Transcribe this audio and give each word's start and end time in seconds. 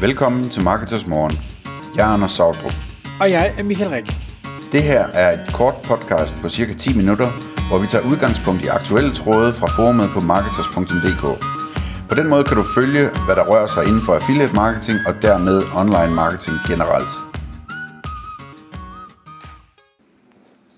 Velkommen 0.00 0.50
til 0.50 0.62
Marketers 0.62 1.06
Morgen. 1.06 1.32
Jeg 1.96 2.08
er 2.08 2.12
Anders 2.14 2.32
Sautrup. 2.32 2.72
Og 3.20 3.30
jeg 3.30 3.54
er 3.58 3.62
Michael 3.62 3.90
Rik. 3.90 4.06
Det 4.72 4.82
her 4.82 5.06
er 5.06 5.32
et 5.32 5.54
kort 5.54 5.74
podcast 5.84 6.34
på 6.42 6.48
cirka 6.48 6.72
10 6.72 6.96
minutter, 6.96 7.28
hvor 7.68 7.78
vi 7.78 7.86
tager 7.86 8.04
udgangspunkt 8.10 8.64
i 8.64 8.66
aktuelle 8.66 9.14
tråde 9.14 9.52
fra 9.52 9.66
forumet 9.66 10.08
på 10.14 10.20
marketers.dk. 10.20 11.24
På 12.08 12.14
den 12.14 12.28
måde 12.28 12.44
kan 12.44 12.56
du 12.56 12.64
følge, 12.74 13.04
hvad 13.26 13.36
der 13.36 13.44
rører 13.50 13.66
sig 13.66 13.82
inden 13.88 14.02
for 14.06 14.14
affiliate 14.14 14.54
marketing 14.54 14.98
og 15.08 15.14
dermed 15.22 15.62
online 15.80 16.14
marketing 16.14 16.56
generelt. 16.70 17.12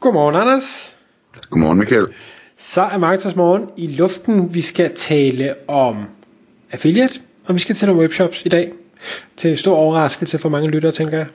Godmorgen, 0.00 0.36
Anders. 0.36 0.96
Godmorgen, 1.50 1.78
Michael. 1.78 2.06
Så 2.56 2.82
er 2.82 2.98
Marketers 2.98 3.36
Morgen 3.36 3.64
i 3.76 3.86
luften. 3.86 4.54
Vi 4.54 4.60
skal 4.60 4.94
tale 4.96 5.54
om 5.68 5.96
affiliate, 6.72 7.14
og 7.46 7.54
vi 7.54 7.58
skal 7.58 7.74
tale 7.74 7.92
om 7.92 7.98
webshops 7.98 8.46
i 8.46 8.48
dag. 8.48 8.72
Til 9.36 9.58
stor 9.58 9.76
overraskelse 9.76 10.38
for 10.38 10.48
mange 10.48 10.70
lyttere, 10.70 10.92
tænker 10.92 11.18
jeg. 11.18 11.26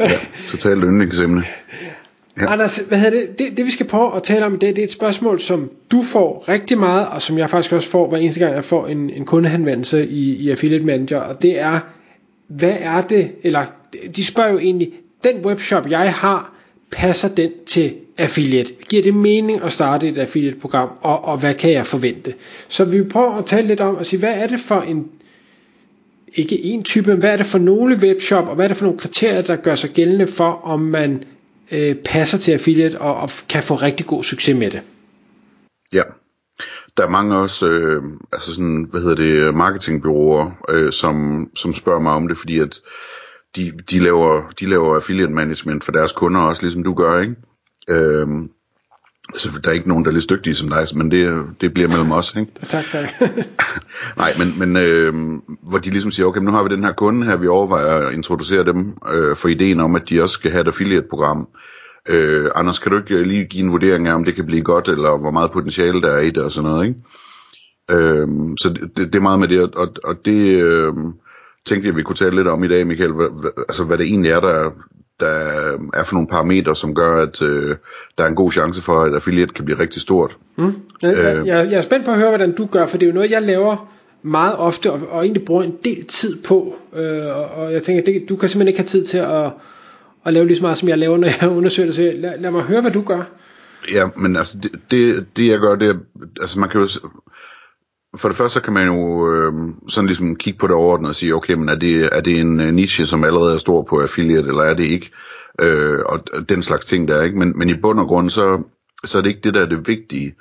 Ja, 0.00 0.10
totalt 0.50 0.82
yndlingsemne. 0.84 1.44
Ja. 2.40 2.52
Anders, 2.52 2.76
hvad 2.76 2.98
hedder 2.98 3.20
det? 3.20 3.38
det? 3.38 3.56
Det 3.56 3.66
vi 3.66 3.70
skal 3.70 3.86
prøve 3.86 4.16
at 4.16 4.22
tale 4.22 4.46
om 4.46 4.54
i 4.54 4.58
dag, 4.58 4.68
det 4.68 4.78
er 4.78 4.84
et 4.84 4.92
spørgsmål, 4.92 5.40
som 5.40 5.70
du 5.90 6.02
får 6.02 6.44
rigtig 6.48 6.78
meget, 6.78 7.06
og 7.08 7.22
som 7.22 7.38
jeg 7.38 7.50
faktisk 7.50 7.72
også 7.72 7.88
får 7.88 8.08
hver 8.08 8.18
eneste 8.18 8.40
gang, 8.40 8.54
jeg 8.54 8.64
får 8.64 8.86
en, 8.86 9.10
en 9.10 9.24
kundehenvendelse 9.24 10.06
i, 10.08 10.34
i 10.34 10.50
Affiliate 10.50 10.84
Manager, 10.84 11.18
og 11.18 11.42
det 11.42 11.60
er, 11.60 11.80
hvad 12.48 12.76
er 12.80 13.02
det, 13.02 13.30
eller 13.42 13.64
de 14.16 14.24
spørger 14.24 14.50
jo 14.50 14.58
egentlig, 14.58 14.92
den 15.24 15.44
webshop 15.44 15.90
jeg 15.90 16.14
har, 16.14 16.54
passer 16.90 17.28
den 17.28 17.50
til 17.66 17.94
affiliate? 18.18 18.72
Giver 18.90 19.02
det 19.02 19.14
mening 19.14 19.62
at 19.62 19.72
starte 19.72 20.08
et 20.08 20.18
affiliate-program, 20.18 20.92
og, 21.00 21.24
og 21.24 21.38
hvad 21.38 21.54
kan 21.54 21.72
jeg 21.72 21.86
forvente? 21.86 22.34
Så 22.68 22.84
vi 22.84 23.02
prøver 23.02 23.32
at 23.32 23.46
tale 23.46 23.68
lidt 23.68 23.80
om 23.80 23.96
at 23.96 24.06
sige, 24.06 24.20
hvad 24.20 24.34
er 24.34 24.46
det 24.46 24.60
for 24.60 24.80
en, 24.80 25.06
ikke 26.34 26.64
en 26.64 26.84
type, 26.84 27.10
men 27.10 27.18
hvad 27.18 27.32
er 27.32 27.36
det 27.36 27.46
for 27.46 27.58
nogle 27.58 27.96
webshop, 28.02 28.48
og 28.48 28.54
hvad 28.54 28.64
er 28.64 28.68
det 28.68 28.76
for 28.76 28.84
nogle 28.84 28.98
kriterier, 28.98 29.42
der 29.42 29.56
gør 29.56 29.74
sig 29.74 29.90
gældende 29.90 30.26
for, 30.26 30.60
om 30.64 30.80
man 30.80 31.24
øh, 31.70 31.96
passer 32.04 32.38
til 32.38 32.52
affiliate 32.52 33.00
og, 33.00 33.16
og 33.16 33.30
kan 33.48 33.62
få 33.62 33.74
rigtig 33.74 34.06
god 34.06 34.24
succes 34.24 34.56
med 34.56 34.70
det? 34.70 34.80
Ja, 35.92 36.02
der 36.96 37.06
er 37.06 37.10
mange 37.10 37.36
også, 37.36 37.70
øh, 37.70 38.02
altså 38.32 38.54
sådan, 38.54 38.86
hvad 38.90 39.00
hedder 39.00 39.16
det, 39.16 39.54
marketingbyråer, 39.54 40.50
øh, 40.68 40.92
som, 40.92 41.46
som 41.54 41.74
spørger 41.74 42.00
mig 42.00 42.12
om 42.12 42.28
det, 42.28 42.38
fordi 42.38 42.58
at 42.58 42.80
de, 43.56 43.72
de, 43.90 43.98
laver, 43.98 44.50
de 44.60 44.66
laver 44.66 44.96
affiliate 44.96 45.32
management 45.32 45.84
for 45.84 45.92
deres 45.92 46.12
kunder 46.12 46.40
også, 46.40 46.62
ligesom 46.62 46.84
du 46.84 46.94
gør, 46.94 47.20
ikke? 47.20 47.34
Øh, 47.90 48.26
Altså, 49.32 49.60
der 49.64 49.70
er 49.70 49.74
ikke 49.74 49.88
nogen, 49.88 50.04
der 50.04 50.10
er 50.10 50.14
lige 50.14 50.26
dygtige 50.30 50.54
som 50.54 50.68
dig, 50.68 50.86
men 50.94 51.10
det, 51.10 51.44
det 51.60 51.74
bliver 51.74 51.88
mellem 51.88 52.12
os, 52.12 52.36
ikke? 52.36 52.52
Tak, 52.74 52.84
tak. 52.84 53.08
Nej, 54.22 54.30
men, 54.38 54.58
men 54.58 54.84
øh, 54.84 55.14
hvor 55.62 55.78
de 55.78 55.90
ligesom 55.90 56.10
siger, 56.10 56.26
okay, 56.26 56.40
nu 56.40 56.50
har 56.50 56.62
vi 56.62 56.68
den 56.68 56.84
her 56.84 56.92
kunde 56.92 57.26
her, 57.26 57.36
vi 57.36 57.48
overvejer 57.48 58.06
at 58.08 58.14
introducere 58.14 58.64
dem 58.64 58.96
øh, 59.12 59.36
for 59.36 59.48
ideen 59.48 59.80
om, 59.80 59.96
at 59.96 60.02
de 60.08 60.22
også 60.22 60.32
skal 60.32 60.50
have 60.50 60.60
et 60.60 60.68
affiliate-program. 60.68 61.48
Øh, 62.08 62.50
Anders, 62.54 62.78
kan 62.78 62.92
du 62.92 62.98
ikke 62.98 63.22
lige 63.22 63.44
give 63.44 63.64
en 63.64 63.72
vurdering 63.72 64.08
af, 64.08 64.14
om 64.14 64.24
det 64.24 64.34
kan 64.34 64.46
blive 64.46 64.62
godt, 64.62 64.88
eller 64.88 65.18
hvor 65.18 65.30
meget 65.30 65.52
potentiale 65.52 66.02
der 66.02 66.10
er 66.10 66.20
i 66.20 66.30
det 66.30 66.42
og 66.42 66.52
sådan 66.52 66.70
noget, 66.70 66.86
ikke? 66.86 67.00
Øh, 67.90 68.28
så 68.60 68.68
det, 68.68 69.12
det, 69.12 69.14
er 69.14 69.20
meget 69.20 69.40
med 69.40 69.48
det, 69.48 69.74
og, 69.74 69.88
og 70.04 70.24
det 70.24 70.62
øh, 70.62 70.92
tænkte 71.66 71.88
jeg, 71.88 71.96
vi 71.96 72.02
kunne 72.02 72.16
tale 72.16 72.36
lidt 72.36 72.48
om 72.48 72.64
i 72.64 72.68
dag, 72.68 72.86
Michael, 72.86 73.12
hvad, 73.12 73.40
hvad, 73.40 73.50
altså 73.68 73.84
hvad 73.84 73.98
det 73.98 74.06
egentlig 74.06 74.30
er, 74.30 74.40
der, 74.40 74.70
der 75.20 75.78
er 75.94 76.04
for 76.04 76.14
nogle 76.14 76.28
parametre, 76.28 76.76
som 76.76 76.94
gør, 76.94 77.22
at 77.22 77.42
øh, 77.42 77.76
der 78.18 78.24
er 78.24 78.28
en 78.28 78.34
god 78.34 78.52
chance 78.52 78.82
for, 78.82 79.02
at 79.02 79.14
affiliate 79.14 79.54
kan 79.54 79.64
blive 79.64 79.78
rigtig 79.78 80.02
stort. 80.02 80.36
Mm. 80.56 80.74
Jeg, 81.02 81.14
øh, 81.14 81.46
jeg, 81.46 81.68
jeg 81.70 81.78
er 81.78 81.82
spændt 81.82 82.04
på 82.04 82.10
at 82.10 82.18
høre, 82.18 82.28
hvordan 82.28 82.54
du 82.54 82.66
gør, 82.66 82.86
for 82.86 82.98
det 82.98 83.06
er 83.06 83.10
jo 83.10 83.14
noget, 83.14 83.30
jeg 83.30 83.42
laver 83.42 83.92
meget 84.22 84.56
ofte, 84.56 84.92
og, 84.92 85.00
og 85.08 85.22
egentlig 85.22 85.44
bruger 85.44 85.62
en 85.62 85.74
del 85.84 86.04
tid 86.04 86.42
på, 86.42 86.76
øh, 86.96 87.26
og, 87.26 87.44
og 87.44 87.72
jeg 87.72 87.82
tænker, 87.82 88.04
det, 88.04 88.28
du 88.28 88.36
kan 88.36 88.48
simpelthen 88.48 88.68
ikke 88.68 88.80
have 88.80 88.86
tid 88.86 89.04
til 89.04 89.18
at, 89.18 89.52
at 90.24 90.32
lave 90.32 90.46
lige 90.46 90.56
så 90.56 90.62
meget, 90.62 90.78
som 90.78 90.88
jeg 90.88 90.98
laver, 90.98 91.16
når 91.16 91.28
jeg 91.40 91.50
undersøger 91.50 91.86
det, 91.86 91.94
så 91.94 92.12
lad, 92.16 92.38
lad 92.38 92.50
mig 92.50 92.62
høre, 92.62 92.80
hvad 92.80 92.90
du 92.90 93.02
gør. 93.02 93.22
Ja, 93.92 94.06
men 94.16 94.36
altså, 94.36 94.58
det, 94.58 94.70
det, 94.90 95.26
det 95.36 95.48
jeg 95.48 95.58
gør, 95.58 95.74
det 95.74 95.88
er, 95.88 95.94
altså 96.40 96.60
man 96.60 96.68
kan 96.68 96.80
jo, 96.80 96.88
for 98.18 98.28
det 98.28 98.36
første 98.36 98.54
så 98.54 98.62
kan 98.62 98.72
man 98.72 98.86
jo 98.86 99.30
øh, 99.32 99.52
sådan 99.88 100.06
ligesom 100.06 100.36
kigge 100.36 100.58
på 100.58 100.66
det 100.66 100.74
overordnet 100.74 101.08
og 101.08 101.14
sige, 101.14 101.34
okay, 101.34 101.54
men 101.54 101.68
er 101.68 101.74
det, 101.74 102.08
er 102.12 102.20
det 102.20 102.40
en 102.40 102.60
øh, 102.60 102.74
niche, 102.74 103.06
som 103.06 103.24
allerede 103.24 103.54
er 103.54 103.58
stor 103.58 103.82
på 103.82 104.00
affiliate, 104.00 104.48
eller 104.48 104.62
er 104.62 104.74
det 104.74 104.84
ikke? 104.84 105.10
Øh, 105.60 105.98
og 106.06 106.48
den 106.48 106.62
slags 106.62 106.86
ting 106.86 107.08
der, 107.08 107.22
ikke? 107.22 107.38
Men, 107.38 107.58
men 107.58 107.68
i 107.68 107.74
bund 107.74 108.00
og 108.00 108.06
grund, 108.06 108.30
så, 108.30 108.62
så 109.04 109.18
er 109.18 109.22
det 109.22 109.28
ikke 109.28 109.40
det, 109.44 109.54
der 109.54 109.62
er 109.62 109.68
det 109.68 109.88
vigtige. 109.88 110.34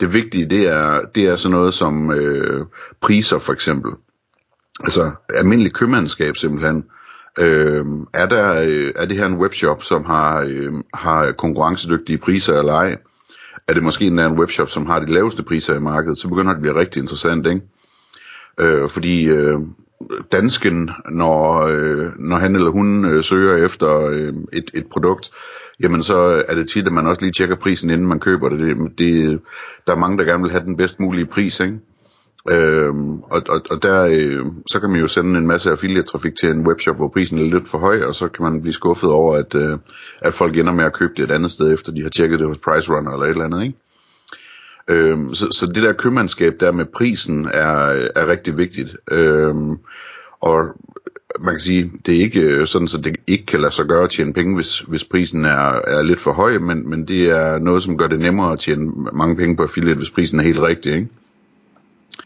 Det 0.00 0.14
vigtige, 0.14 0.50
det 0.50 0.66
er, 0.66 1.00
det 1.14 1.26
er 1.26 1.36
sådan 1.36 1.56
noget 1.56 1.74
som 1.74 2.10
øh, 2.10 2.66
priser 3.00 3.38
for 3.38 3.52
eksempel. 3.52 3.92
Altså 4.80 5.10
almindelig 5.34 5.72
købmandskab 5.72 6.36
simpelthen. 6.36 6.84
Øh, 7.38 7.84
er, 8.14 8.26
der, 8.26 8.60
øh, 8.60 8.92
er 8.96 9.06
det 9.06 9.16
her 9.16 9.26
en 9.26 9.38
webshop, 9.38 9.82
som 9.82 10.04
har, 10.04 10.40
øh, 10.40 10.72
har 10.94 11.32
konkurrencedygtige 11.32 12.18
priser 12.18 12.58
eller 12.58 12.74
ej? 12.74 12.96
Er 13.68 13.74
det 13.74 13.82
måske 13.82 14.06
en, 14.06 14.18
en 14.18 14.38
webshop, 14.38 14.70
som 14.70 14.86
har 14.86 15.00
de 15.00 15.12
laveste 15.12 15.42
priser 15.42 15.76
i 15.76 15.80
markedet, 15.80 16.18
så 16.18 16.28
begynder 16.28 16.52
det 16.52 16.56
at 16.56 16.62
blive 16.62 16.80
rigtig 16.80 17.00
interessant, 17.00 17.46
ikke? 17.46 17.62
Øh, 18.60 18.90
fordi 18.90 19.24
øh, 19.24 19.58
dansken, 20.32 20.90
når, 21.10 21.66
øh, 21.66 22.12
når 22.18 22.36
han 22.36 22.56
eller 22.56 22.70
hun 22.70 23.04
øh, 23.04 23.24
søger 23.24 23.64
efter 23.64 24.06
øh, 24.06 24.34
et, 24.52 24.70
et 24.74 24.86
produkt, 24.86 25.30
jamen 25.80 26.02
så 26.02 26.44
er 26.48 26.54
det 26.54 26.68
tit, 26.68 26.86
at 26.86 26.92
man 26.92 27.06
også 27.06 27.22
lige 27.22 27.32
tjekker 27.32 27.56
prisen, 27.56 27.90
inden 27.90 28.06
man 28.06 28.20
køber 28.20 28.48
det. 28.48 28.58
det, 28.58 28.98
det 28.98 29.40
der 29.86 29.92
er 29.92 29.98
mange, 29.98 30.18
der 30.18 30.24
gerne 30.24 30.42
vil 30.42 30.52
have 30.52 30.64
den 30.64 30.76
bedst 30.76 31.00
mulige 31.00 31.26
pris, 31.26 31.60
ikke? 31.60 31.78
Øhm, 32.50 33.22
og, 33.22 33.42
og, 33.48 33.62
og 33.70 33.82
der, 33.82 34.02
øh, 34.02 34.46
så 34.66 34.80
kan 34.80 34.90
man 34.90 35.00
jo 35.00 35.06
sende 35.06 35.38
en 35.38 35.46
masse 35.46 35.70
affiliate-trafik 35.70 36.32
til 36.40 36.48
en 36.48 36.66
webshop, 36.66 36.96
hvor 36.96 37.08
prisen 37.08 37.38
er 37.38 37.42
lidt 37.42 37.68
for 37.68 37.78
høj, 37.78 38.02
og 38.02 38.14
så 38.14 38.28
kan 38.28 38.42
man 38.42 38.60
blive 38.60 38.74
skuffet 38.74 39.10
over, 39.10 39.36
at, 39.36 39.54
øh, 39.54 39.78
at 40.20 40.34
folk 40.34 40.56
ender 40.56 40.72
med 40.72 40.84
at 40.84 40.92
købe 40.92 41.12
det 41.16 41.22
et 41.22 41.30
andet 41.30 41.50
sted, 41.50 41.72
efter 41.72 41.92
de 41.92 42.02
har 42.02 42.08
tjekket 42.08 42.38
det 42.38 42.48
hos 42.48 42.58
PriceRunner 42.58 43.12
eller 43.12 43.26
et 43.26 43.30
eller 43.30 43.44
andet, 43.44 43.62
ikke? 43.62 43.78
Øhm, 44.88 45.34
så, 45.34 45.48
så 45.52 45.66
det 45.66 45.82
der 45.82 45.92
købmandskab 45.92 46.52
der 46.60 46.72
med 46.72 46.84
prisen 46.84 47.48
er, 47.52 48.08
er 48.16 48.26
rigtig 48.26 48.58
vigtigt. 48.58 48.96
Øhm, 49.10 49.78
og 50.40 50.64
man 51.40 51.54
kan 51.54 51.60
sige, 51.60 51.92
det 52.06 52.16
er 52.16 52.20
ikke 52.20 52.40
øh, 52.40 52.66
sådan, 52.66 52.88
så 52.88 52.98
det 52.98 53.16
ikke 53.26 53.46
kan 53.46 53.60
lade 53.60 53.72
sig 53.72 53.86
gøre 53.86 54.04
at 54.04 54.10
tjene 54.10 54.32
penge, 54.32 54.54
hvis, 54.54 54.80
hvis 54.80 55.04
prisen 55.04 55.44
er, 55.44 55.80
er 55.86 56.02
lidt 56.02 56.20
for 56.20 56.32
høj, 56.32 56.58
men, 56.58 56.90
men 56.90 57.08
det 57.08 57.30
er 57.30 57.58
noget, 57.58 57.82
som 57.82 57.98
gør 57.98 58.06
det 58.06 58.20
nemmere 58.20 58.52
at 58.52 58.58
tjene 58.58 58.92
mange 59.12 59.36
penge 59.36 59.56
på 59.56 59.62
affiliate, 59.62 59.98
hvis 59.98 60.10
prisen 60.10 60.40
er 60.40 60.44
helt 60.44 60.60
rigtig, 60.60 60.94
ikke? 60.94 61.08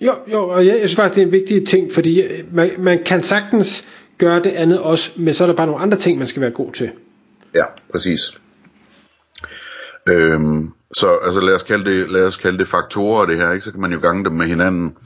Jo, 0.01 0.13
jo, 0.33 0.49
og 0.49 0.67
jeg, 0.67 0.73
jeg 0.81 0.89
synes 0.89 0.97
faktisk, 0.97 1.15
det 1.15 1.23
er 1.23 1.27
en 1.27 1.33
vigtig 1.33 1.67
ting, 1.67 1.93
fordi 1.93 2.23
øh, 2.23 2.55
man, 2.55 2.71
man 2.79 3.05
kan 3.07 3.23
sagtens 3.23 3.85
gøre 4.19 4.43
det 4.43 4.51
andet 4.51 4.81
også, 4.81 5.11
men 5.17 5.35
så 5.35 5.45
er 5.45 5.49
der 5.49 5.55
bare 5.55 5.67
nogle 5.67 5.83
andre 5.83 5.99
ting, 5.99 6.19
man 6.19 6.29
skal 6.29 6.43
være 6.43 6.51
god 6.51 6.73
til. 6.73 6.91
Ja, 7.55 7.65
præcis. 7.93 8.41
Øhm, 10.09 10.71
så 10.95 11.19
altså 11.25 11.41
lad 11.41 11.55
os, 11.55 11.63
kalde 11.63 11.91
det, 11.91 12.11
lad 12.11 12.27
os 12.27 12.37
kalde 12.37 12.59
det 12.59 12.69
faktorer 12.69 13.27
det 13.27 13.37
her, 13.37 13.53
ikke? 13.53 13.65
så 13.65 13.73
kan 13.73 13.81
man 13.81 13.93
jo 13.93 14.01
gange 14.01 14.25
dem 14.25 14.33
med 14.33 14.47
hinanden. 14.47 14.97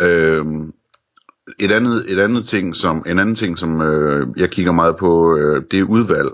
Øhm, 0.00 0.72
et 1.58 1.72
andet, 1.72 2.04
et 2.08 2.18
andet 2.18 2.44
ting, 2.44 2.76
som, 2.76 3.04
en 3.06 3.18
anden 3.18 3.34
ting, 3.34 3.58
som 3.58 3.80
øh, 3.80 4.26
jeg 4.36 4.50
kigger 4.50 4.72
meget 4.72 4.96
på, 4.96 5.36
øh, 5.36 5.62
det 5.70 5.78
er 5.78 5.84
udvalg. 5.84 6.28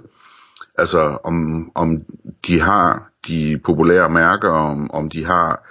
Altså 0.79 1.19
om, 1.25 1.71
om 1.75 2.03
de 2.47 2.61
har 2.61 3.11
de 3.29 3.61
populære 3.65 4.11
mærker, 4.11 4.51
om, 4.51 4.91
om 4.91 5.11
de 5.11 5.25
har 5.25 5.69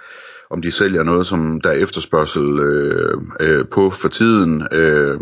om 0.50 0.62
de 0.62 0.70
sælger 0.70 1.02
noget, 1.02 1.26
som 1.26 1.60
der 1.60 1.70
er 1.70 1.74
efterspørgsel 1.74 2.58
øh, 2.58 3.20
øh, 3.40 3.64
på 3.68 3.90
for 3.90 4.08
tiden, 4.08 4.66
øh, 4.72 5.20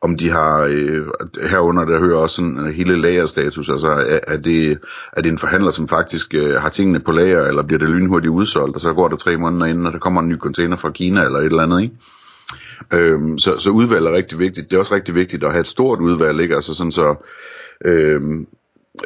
om 0.00 0.16
de 0.16 0.30
har, 0.30 0.64
øh, 0.70 1.06
herunder 1.50 1.84
der 1.84 1.98
hører 1.98 2.18
også 2.18 2.36
sådan 2.36 2.58
øh, 2.58 2.66
hele 2.66 2.96
lagerstatus, 2.96 3.68
altså 3.68 3.88
er, 3.88 4.18
er, 4.26 4.36
det, 4.36 4.78
er 5.12 5.22
det 5.22 5.32
en 5.32 5.38
forhandler, 5.38 5.70
som 5.70 5.88
faktisk 5.88 6.34
øh, 6.34 6.54
har 6.54 6.68
tingene 6.68 7.00
på 7.00 7.12
lager, 7.12 7.42
eller 7.42 7.62
bliver 7.62 7.78
det 7.78 7.88
lynhurtigt 7.88 8.30
udsolgt, 8.30 8.74
og 8.74 8.80
så 8.80 8.92
går 8.92 9.08
der 9.08 9.16
tre 9.16 9.36
måneder 9.36 9.66
inden, 9.66 9.86
og 9.86 9.92
der 9.92 9.98
kommer 9.98 10.20
en 10.20 10.28
ny 10.28 10.38
container 10.38 10.76
fra 10.76 10.90
Kina 10.90 11.24
eller 11.24 11.38
et 11.38 11.44
eller 11.44 11.62
andet, 11.62 11.82
ikke? 11.82 11.94
Øhm, 12.92 13.38
så, 13.38 13.58
så 13.58 13.70
udvalg 13.70 14.06
er 14.06 14.12
rigtig 14.12 14.38
vigtigt. 14.38 14.70
Det 14.70 14.76
er 14.76 14.80
også 14.80 14.94
rigtig 14.94 15.14
vigtigt 15.14 15.44
at 15.44 15.50
have 15.50 15.60
et 15.60 15.66
stort 15.66 16.00
udvalg, 16.00 16.40
ikke? 16.40 16.54
Altså 16.54 16.74
sådan 16.74 16.92
så, 16.92 17.14
øhm, 17.84 18.46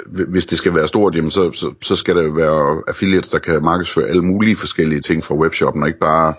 hvis 0.07 0.47
det 0.47 0.59
skal 0.59 0.75
være 0.75 0.89
stort, 0.89 1.15
jamen 1.15 1.31
så, 1.31 1.53
så, 1.53 1.73
så 1.83 1.97
skal 1.97 2.17
der 2.17 2.35
være 2.35 2.83
affiliates, 2.89 3.29
der 3.29 3.39
kan 3.39 3.63
markedsføre 3.63 4.09
alle 4.09 4.23
mulige 4.23 4.57
forskellige 4.57 5.01
ting 5.01 5.25
fra 5.25 5.35
webshoppen, 5.35 5.83
og 5.83 5.89
ikke 5.89 6.01
bare 6.01 6.35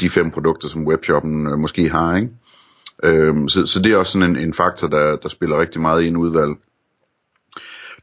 de 0.00 0.10
fem 0.10 0.30
produkter, 0.30 0.68
som 0.68 0.86
webshoppen 0.86 1.46
øh, 1.46 1.58
måske 1.58 1.88
har, 1.88 2.16
ikke? 2.16 2.28
Øhm, 3.04 3.48
så, 3.48 3.66
så 3.66 3.82
det 3.82 3.92
er 3.92 3.96
også 3.96 4.12
sådan 4.12 4.30
en, 4.30 4.36
en 4.36 4.54
faktor, 4.54 4.88
der, 4.88 5.16
der 5.16 5.28
spiller 5.28 5.60
rigtig 5.60 5.80
meget 5.80 6.02
i 6.02 6.06
en 6.06 6.16
udvalg. 6.16 6.52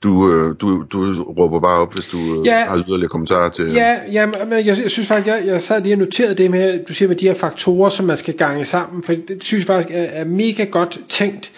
Du, 0.04 0.34
øh, 0.34 0.56
du, 0.62 0.84
du 0.92 1.24
råber 1.24 1.60
bare 1.60 1.80
op, 1.80 1.94
hvis 1.94 2.08
du 2.08 2.18
øh, 2.18 2.46
ja, 2.46 2.66
har 2.66 2.78
yderligere 2.78 3.10
kommentarer 3.10 3.50
til... 3.50 3.74
Ja, 3.74 3.98
ja 4.12 4.26
men 4.26 4.52
jeg, 4.52 4.66
jeg 4.66 4.92
synes 4.92 5.08
faktisk, 5.08 5.28
jeg, 5.28 5.44
jeg 5.46 5.62
sad 5.62 5.82
lige 5.82 5.96
og 5.96 6.00
noterede 6.00 6.36
det 6.36 6.52
med, 6.52 6.86
du 6.86 6.94
siger 6.94 7.10
med 7.10 7.16
de 7.16 7.28
her 7.28 7.36
faktorer, 7.36 7.90
som 7.90 8.06
man 8.06 8.18
skal 8.18 8.34
gange 8.34 8.66
sammen, 8.66 9.04
for 9.04 9.14
det, 9.14 9.28
det 9.28 9.44
synes 9.44 9.62
jeg 9.62 9.76
faktisk 9.76 9.96
er, 9.96 10.04
er 10.04 10.26
mega 10.26 10.64
godt 10.64 11.00
tænkt. 11.10 11.52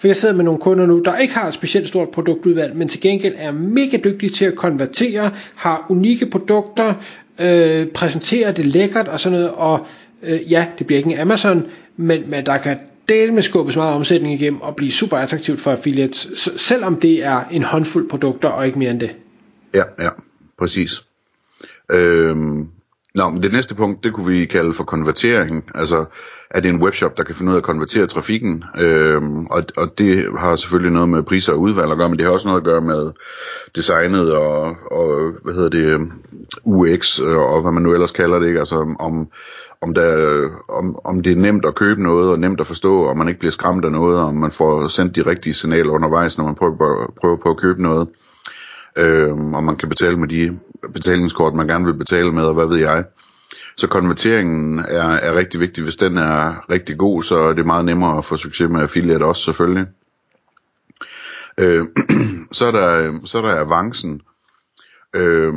For 0.00 0.08
jeg 0.08 0.16
sidder 0.16 0.34
med 0.34 0.44
nogle 0.44 0.60
kunder 0.60 0.86
nu, 0.86 0.98
der 1.04 1.16
ikke 1.16 1.34
har 1.34 1.48
et 1.48 1.54
specielt 1.54 1.88
stort 1.88 2.08
produktudvalg, 2.08 2.76
men 2.76 2.88
til 2.88 3.00
gengæld 3.00 3.34
er 3.36 3.52
mega 3.52 3.96
dygtige 4.04 4.30
til 4.30 4.44
at 4.44 4.54
konvertere, 4.54 5.30
har 5.54 5.86
unikke 5.88 6.26
produkter, 6.26 6.94
øh, 7.40 7.86
præsenterer 7.86 8.52
det 8.52 8.64
lækkert 8.66 9.08
og 9.08 9.20
sådan 9.20 9.38
noget, 9.38 9.54
og 9.54 9.86
øh, 10.22 10.52
ja, 10.52 10.66
det 10.78 10.86
bliver 10.86 10.98
ikke 10.98 11.10
en 11.12 11.18
Amazon, 11.18 11.66
men, 11.96 12.30
men 12.30 12.46
der 12.46 12.56
kan 12.58 12.78
dele 13.08 13.32
med 13.34 13.42
skubbes 13.42 13.76
meget 13.76 13.94
omsætning 13.94 14.34
igennem 14.34 14.60
og 14.60 14.76
blive 14.76 14.92
super 14.92 15.16
attraktivt 15.16 15.60
for 15.60 15.70
affiliates, 15.70 16.50
selvom 16.56 16.96
det 16.96 17.24
er 17.24 17.44
en 17.50 17.62
håndfuld 17.62 18.08
produkter 18.08 18.48
og 18.48 18.66
ikke 18.66 18.78
mere 18.78 18.90
end 18.90 19.00
det. 19.00 19.16
Ja, 19.74 19.82
ja, 19.98 20.08
præcis. 20.58 21.02
Øhm, 21.90 22.68
Nå, 23.14 23.28
men 23.28 23.42
det 23.42 23.52
næste 23.52 23.74
punkt, 23.74 24.04
det 24.04 24.12
kunne 24.12 24.26
vi 24.26 24.46
kalde 24.46 24.74
for 24.74 24.84
konvertering. 24.84 25.70
Altså, 25.74 26.04
er 26.50 26.60
det 26.60 26.68
en 26.68 26.82
webshop, 26.82 27.18
der 27.18 27.24
kan 27.24 27.34
finde 27.34 27.50
ud 27.50 27.54
af 27.54 27.60
at 27.60 27.64
konvertere 27.64 28.06
trafikken? 28.06 28.64
Øhm, 28.78 29.46
og, 29.46 29.64
og 29.76 29.98
det 29.98 30.28
har 30.38 30.56
selvfølgelig 30.56 30.92
noget 30.92 31.08
med 31.08 31.22
priser 31.22 31.52
og 31.52 31.60
udvalg 31.60 31.90
at 31.90 31.98
gøre, 31.98 32.08
men 32.08 32.18
det 32.18 32.26
har 32.26 32.32
også 32.32 32.48
noget 32.48 32.60
at 32.60 32.64
gøre 32.64 32.80
med 32.80 33.12
designet 33.74 34.32
og, 34.32 34.76
og 34.90 35.32
hvad 35.42 35.54
hedder 35.54 35.68
det, 35.68 35.84
øhm, 35.84 36.12
UX 36.64 37.20
øh, 37.20 37.36
og 37.36 37.62
hvad 37.62 37.72
man 37.72 37.82
nu 37.82 37.92
ellers 37.92 38.12
kalder 38.12 38.38
det, 38.38 38.46
ikke? 38.46 38.58
Altså 38.58 38.94
om, 39.00 39.28
om, 39.80 39.94
der, 39.94 40.48
om, 40.68 40.98
om 41.04 41.22
det 41.22 41.32
er 41.32 41.36
nemt 41.36 41.64
at 41.64 41.74
købe 41.74 42.02
noget 42.02 42.30
og 42.30 42.38
nemt 42.38 42.60
at 42.60 42.66
forstå, 42.66 43.02
og 43.02 43.16
man 43.16 43.28
ikke 43.28 43.40
bliver 43.40 43.52
skræmt 43.52 43.84
af 43.84 43.92
noget, 43.92 44.20
og 44.20 44.34
man 44.34 44.50
får 44.50 44.88
sendt 44.88 45.16
de 45.16 45.26
rigtige 45.26 45.54
signaler 45.54 45.90
undervejs, 45.90 46.38
når 46.38 46.44
man 46.44 46.54
prøver, 46.54 47.12
prøver 47.20 47.36
på 47.36 47.50
at 47.50 47.56
købe 47.56 47.82
noget 47.82 48.08
øh, 48.96 49.30
og 49.30 49.64
man 49.64 49.76
kan 49.76 49.88
betale 49.88 50.16
med 50.16 50.28
de 50.28 50.58
betalingskort, 50.92 51.54
man 51.54 51.68
gerne 51.68 51.84
vil 51.84 51.94
betale 51.94 52.32
med, 52.32 52.44
og 52.44 52.54
hvad 52.54 52.66
ved 52.66 52.76
jeg. 52.76 53.04
Så 53.76 53.88
konverteringen 53.88 54.78
er, 54.78 55.10
er 55.10 55.34
rigtig 55.34 55.60
vigtig. 55.60 55.84
Hvis 55.84 55.96
den 55.96 56.16
er 56.16 56.70
rigtig 56.70 56.98
god, 56.98 57.22
så 57.22 57.38
er 57.38 57.52
det 57.52 57.66
meget 57.66 57.84
nemmere 57.84 58.18
at 58.18 58.24
få 58.24 58.36
succes 58.36 58.70
med 58.70 58.80
affiliate 58.80 59.24
også 59.24 59.42
selvfølgelig. 59.42 59.86
Øh, 61.58 61.84
så, 62.52 62.66
er 62.66 62.70
der, 62.70 63.18
så 63.24 63.38
er 63.38 63.42
der 63.42 63.60
avancen. 63.60 64.20
Øh, 65.14 65.52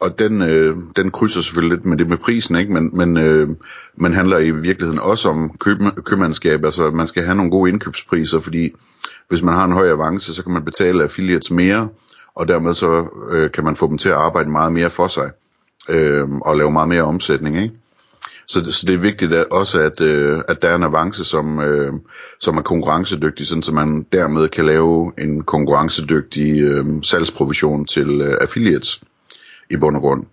og 0.00 0.18
den, 0.18 0.42
øh, 0.42 0.76
den 0.96 1.10
krydser 1.10 1.40
selvfølgelig 1.40 1.76
lidt 1.76 1.86
med 1.86 1.98
det 1.98 2.08
med 2.08 2.16
prisen, 2.16 2.56
ikke? 2.56 2.72
men, 2.72 2.96
men 2.96 3.16
øh, 3.16 3.48
man 3.96 4.12
handler 4.12 4.38
i 4.38 4.50
virkeligheden 4.50 4.98
også 4.98 5.28
om 5.28 5.56
køb, 5.60 5.78
købmandskab, 6.04 6.64
altså 6.64 6.90
man 6.90 7.06
skal 7.06 7.24
have 7.24 7.36
nogle 7.36 7.50
gode 7.50 7.70
indkøbspriser, 7.70 8.40
fordi 8.40 8.70
hvis 9.28 9.42
man 9.42 9.54
har 9.54 9.64
en 9.64 9.72
høj 9.72 9.90
avance, 9.90 10.34
så 10.34 10.42
kan 10.42 10.52
man 10.52 10.64
betale 10.64 11.02
affiliates 11.02 11.50
mere, 11.50 11.88
og 12.34 12.48
dermed 12.48 12.74
så 12.74 13.08
øh, 13.30 13.50
kan 13.50 13.64
man 13.64 13.76
få 13.76 13.88
dem 13.88 13.98
til 13.98 14.08
at 14.08 14.14
arbejde 14.14 14.50
meget 14.50 14.72
mere 14.72 14.90
for 14.90 15.06
sig 15.06 15.30
øh, 15.88 16.30
og 16.30 16.56
lave 16.56 16.70
meget 16.70 16.88
mere 16.88 17.02
omsætning. 17.02 17.62
Ikke? 17.62 17.74
Så, 18.46 18.72
så 18.72 18.86
det 18.86 18.94
er 18.94 18.98
vigtigt 18.98 19.32
at, 19.32 19.46
også, 19.50 19.80
at, 19.80 20.00
øh, 20.00 20.42
at 20.48 20.62
der 20.62 20.68
er 20.68 20.76
en 20.76 20.82
avance, 20.82 21.24
som, 21.24 21.60
øh, 21.60 21.92
som 22.40 22.56
er 22.56 22.62
konkurrencedygtig, 22.62 23.46
sådan, 23.46 23.62
så 23.62 23.72
man 23.72 24.06
dermed 24.12 24.48
kan 24.48 24.64
lave 24.64 25.12
en 25.18 25.42
konkurrencedygtig 25.42 26.60
øh, 26.60 26.86
salgsprovision 27.02 27.84
til 27.84 28.20
øh, 28.20 28.36
affiliates 28.40 29.00
i 29.70 29.76
bund 29.76 29.96
og 29.96 30.02
grund. 30.02 30.26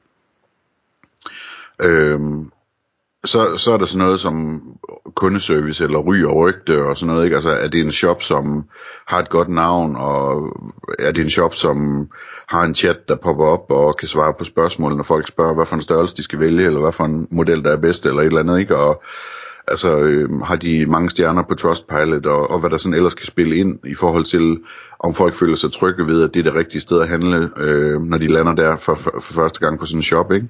Øh, 1.81 2.19
så, 3.25 3.57
så 3.57 3.71
er 3.71 3.77
der 3.77 3.85
sådan 3.85 4.05
noget 4.05 4.19
som 4.19 4.61
kundeservice 5.15 5.83
eller 5.83 5.99
ry 5.99 6.23
og 6.23 6.35
rygte 6.35 6.83
og 6.83 6.97
sådan 6.97 7.13
noget, 7.13 7.25
ikke? 7.25 7.35
Altså 7.35 7.49
er 7.49 7.67
det 7.67 7.81
en 7.81 7.91
shop, 7.91 8.23
som 8.23 8.65
har 9.07 9.19
et 9.19 9.29
godt 9.29 9.49
navn, 9.49 9.95
og 9.95 10.57
er 10.99 11.11
det 11.11 11.23
en 11.23 11.29
shop, 11.29 11.55
som 11.55 12.07
har 12.47 12.63
en 12.63 12.75
chat, 12.75 13.09
der 13.09 13.15
popper 13.15 13.45
op 13.45 13.71
og 13.71 13.95
kan 13.97 14.07
svare 14.07 14.33
på 14.39 14.43
spørgsmål, 14.43 14.95
når 14.95 15.03
folk 15.03 15.27
spørger, 15.27 15.53
hvad 15.55 15.65
for 15.65 15.75
en 15.75 15.81
størrelse 15.81 16.15
de 16.15 16.23
skal 16.23 16.39
vælge, 16.39 16.65
eller 16.65 16.79
hvad 16.79 16.91
for 16.91 17.03
en 17.03 17.27
model, 17.31 17.63
der 17.63 17.71
er 17.71 17.81
bedst, 17.81 18.05
eller 18.05 18.21
et 18.21 18.25
eller 18.25 18.39
andet, 18.39 18.59
ikke? 18.59 18.75
Og 18.77 19.03
altså 19.67 19.99
øh, 19.99 20.41
har 20.41 20.55
de 20.55 20.85
mange 20.85 21.09
stjerner 21.09 21.43
på 21.43 21.55
Trustpilot, 21.55 22.25
og, 22.25 22.51
og 22.51 22.59
hvad 22.59 22.69
der 22.69 22.77
sådan 22.77 22.93
ellers 22.93 23.13
kan 23.13 23.25
spille 23.25 23.55
ind 23.55 23.79
i 23.85 23.95
forhold 23.95 24.25
til, 24.25 24.57
om 24.99 25.13
folk 25.13 25.33
føler 25.33 25.55
sig 25.55 25.71
trygge 25.71 26.07
ved, 26.07 26.23
at 26.23 26.33
det 26.33 26.39
er 26.39 26.43
det 26.43 26.55
rigtige 26.55 26.81
sted 26.81 27.01
at 27.01 27.07
handle, 27.07 27.49
øh, 27.57 28.01
når 28.01 28.17
de 28.17 28.27
lander 28.27 28.53
der 28.53 28.77
for, 28.77 28.95
for, 28.95 29.19
for 29.21 29.33
første 29.33 29.59
gang 29.59 29.79
på 29.79 29.85
sådan 29.85 29.99
en 29.99 30.03
shop, 30.03 30.31
ikke? 30.31 30.47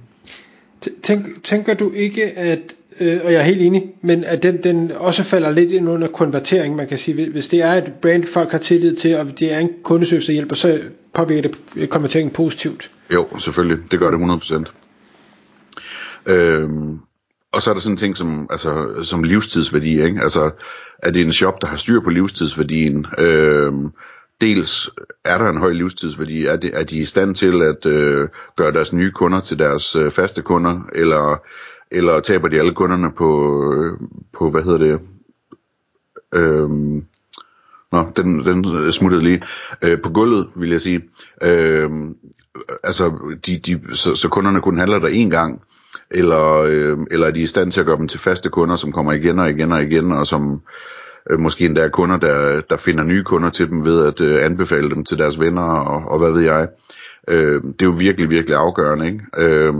Tænk, 1.03 1.43
tænker 1.43 1.73
du 1.73 1.91
ikke, 1.91 2.25
at, 2.25 2.75
øh, 2.99 3.19
og 3.23 3.33
jeg 3.33 3.39
er 3.39 3.43
helt 3.43 3.61
enig, 3.61 3.83
men 4.01 4.23
at 4.23 4.43
den, 4.43 4.63
den 4.63 4.91
også 4.91 5.23
falder 5.23 5.51
lidt 5.51 5.71
ind 5.71 5.89
under 5.89 6.07
konvertering, 6.07 6.75
man 6.75 6.87
kan 6.87 6.97
sige, 6.97 7.29
hvis 7.29 7.47
det 7.47 7.61
er 7.61 7.73
et 7.73 7.93
brand, 8.01 8.23
folk 8.23 8.51
har 8.51 8.57
tillid 8.57 8.95
til, 8.95 9.17
og 9.17 9.39
det 9.39 9.53
er 9.53 9.59
en 9.59 9.69
kundeservice, 9.83 10.27
der 10.27 10.33
hjælper, 10.33 10.55
så 10.55 10.79
påvirker 11.13 11.41
det 11.41 11.61
øh, 11.75 11.87
konverteringen 11.87 12.33
positivt. 12.33 12.91
Jo, 13.13 13.27
selvfølgelig, 13.39 13.91
det 13.91 13.99
gør 13.99 14.11
det 14.11 14.17
100%. 14.17 14.63
Øhm, 16.25 16.99
og 17.51 17.61
så 17.61 17.69
er 17.69 17.73
der 17.73 17.81
sådan 17.81 17.93
en 17.93 17.97
ting 17.97 18.17
som, 18.17 18.47
altså, 18.51 19.03
som 19.03 19.23
livstidsværdi, 19.23 20.03
ikke? 20.03 20.21
Altså, 20.21 20.51
er 21.03 21.11
det 21.11 21.21
en 21.21 21.33
shop, 21.33 21.61
der 21.61 21.67
har 21.67 21.77
styr 21.77 22.01
på 22.01 22.09
livstidsværdien? 22.09 23.05
Øhm, 23.17 23.91
dels 24.41 24.89
er 25.25 25.37
der 25.37 25.49
en 25.49 25.57
høj 25.57 25.71
livstidsværdi, 25.71 26.45
er, 26.45 26.55
de, 26.55 26.71
er 26.71 26.83
de 26.83 26.97
i 26.97 27.05
stand 27.05 27.35
til 27.35 27.61
at 27.61 27.85
øh, 27.85 28.29
gøre 28.55 28.71
deres 28.71 28.93
nye 28.93 29.11
kunder 29.11 29.39
til 29.39 29.59
deres 29.59 29.95
øh, 29.95 30.11
faste 30.11 30.41
kunder, 30.41 30.89
eller, 30.95 31.41
eller 31.91 32.19
taber 32.19 32.47
de 32.47 32.59
alle 32.59 32.73
kunderne 32.73 33.11
på, 33.11 33.63
øh, 33.73 33.97
på 34.33 34.49
hvad 34.49 34.63
hedder 34.63 34.77
det, 34.77 34.99
øh, 36.33 36.69
Nå, 37.91 38.11
den, 38.15 38.45
den 38.45 38.91
smuttede 38.91 39.23
lige. 39.23 39.41
Øh, 39.81 40.01
på 40.01 40.09
gulvet, 40.09 40.47
vil 40.55 40.69
jeg 40.69 40.81
sige. 40.81 41.01
Øh, 41.43 41.89
altså, 42.83 43.35
de, 43.45 43.57
de, 43.57 43.95
så, 43.95 44.15
så 44.15 44.29
kunderne 44.29 44.61
kun 44.61 44.77
handler 44.77 44.99
der 44.99 45.09
én 45.09 45.29
gang, 45.29 45.61
eller, 46.11 46.55
øh, 46.67 46.97
eller 47.11 47.27
er 47.27 47.31
de 47.31 47.41
i 47.41 47.47
stand 47.47 47.71
til 47.71 47.79
at 47.79 47.85
gøre 47.85 47.97
dem 47.97 48.07
til 48.07 48.19
faste 48.19 48.49
kunder, 48.49 48.75
som 48.75 48.91
kommer 48.91 49.11
igen 49.11 49.39
og 49.39 49.49
igen 49.49 49.71
og 49.71 49.83
igen, 49.83 50.11
og 50.11 50.27
som 50.27 50.61
øh, 51.29 51.39
måske 51.39 51.65
endda 51.65 51.81
er 51.81 51.89
kunder, 51.89 52.17
der, 52.17 52.61
der 52.61 52.77
finder 52.77 53.03
nye 53.03 53.23
kunder 53.23 53.49
til 53.49 53.69
dem 53.69 53.85
ved 53.85 54.05
at 54.05 54.21
øh, 54.21 54.45
anbefale 54.45 54.89
dem 54.89 55.05
til 55.05 55.17
deres 55.17 55.39
venner 55.39 55.63
og, 55.63 56.11
og 56.11 56.19
hvad 56.19 56.31
ved 56.31 56.41
jeg. 56.41 56.67
Øh, 57.27 57.63
det 57.63 57.81
er 57.81 57.85
jo 57.85 57.91
virkelig, 57.91 58.29
virkelig 58.29 58.57
afgørende, 58.57 59.05
ikke? 59.05 59.21
Øh, 59.37 59.73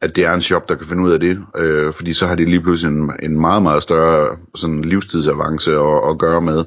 at 0.00 0.16
det 0.16 0.24
er 0.24 0.34
en 0.34 0.42
shop, 0.42 0.68
der 0.68 0.74
kan 0.74 0.86
finde 0.86 1.02
ud 1.02 1.12
af 1.12 1.20
det, 1.20 1.38
øh, 1.56 1.92
fordi 1.92 2.12
så 2.12 2.26
har 2.26 2.34
de 2.34 2.44
lige 2.44 2.60
pludselig 2.60 2.96
en, 2.96 3.12
en 3.22 3.40
meget, 3.40 3.62
meget 3.62 3.82
større 3.82 4.36
sådan 4.54 4.82
livstidsavance 4.82 5.72
at, 5.72 6.10
at 6.10 6.18
gøre 6.18 6.40
med, 6.40 6.64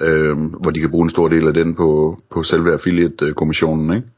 øh, 0.00 0.36
hvor 0.60 0.70
de 0.70 0.80
kan 0.80 0.90
bruge 0.90 1.04
en 1.04 1.10
stor 1.10 1.28
del 1.28 1.46
af 1.48 1.54
den 1.54 1.74
på, 1.74 2.18
på 2.30 2.42
selve 2.42 2.72
affiliate-kommissionen, 2.72 3.90
øh, 3.90 3.96
ikke? 3.96 4.08